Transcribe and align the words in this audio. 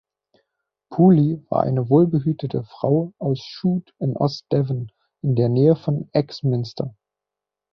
Poole 0.91 1.45
war 1.51 1.61
eine 1.61 1.87
wohlbehütete 1.91 2.63
Frau 2.63 3.13
aus 3.19 3.39
Shute 3.39 3.93
in 3.99 4.17
Ost-Devon, 4.17 4.91
in 5.21 5.35
der 5.35 5.47
Nähe 5.47 5.75
von 5.75 6.09
Axminster. 6.11 6.95